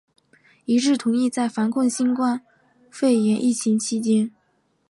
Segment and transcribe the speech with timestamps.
[0.65, 2.41] 一致同意在防控新冠
[2.89, 4.31] 肺炎疫情期间